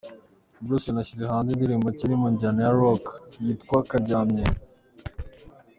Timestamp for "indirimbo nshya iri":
1.51-2.15